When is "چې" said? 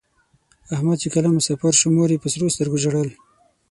1.03-1.07